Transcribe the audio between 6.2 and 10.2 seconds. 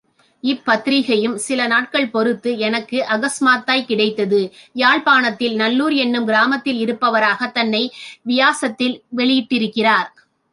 கிராமத்திலிருப்பவராகத் தன்னை இவ்வியாசத்தில் வெளியிட்டிருக்கிறார்.